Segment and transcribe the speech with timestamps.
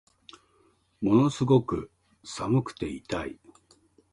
[0.99, 1.91] ものすごく
[2.23, 3.39] 寒くて痛い